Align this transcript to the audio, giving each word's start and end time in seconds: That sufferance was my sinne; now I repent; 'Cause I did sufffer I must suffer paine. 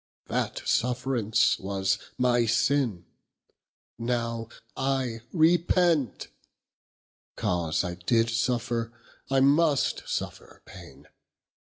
That 0.29 0.63
sufferance 0.67 1.59
was 1.59 1.99
my 2.17 2.47
sinne; 2.47 3.05
now 3.99 4.47
I 4.75 5.19
repent; 5.31 6.29
'Cause 7.35 7.83
I 7.83 7.93
did 7.93 8.31
sufffer 8.31 8.91
I 9.29 9.41
must 9.41 10.01
suffer 10.09 10.63
paine. 10.65 11.05